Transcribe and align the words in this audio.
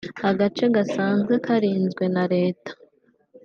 agace 0.29 0.63
gasanzwe 0.75 1.33
karinzwe 1.45 2.03
na 2.15 2.23
Leta 2.33 2.71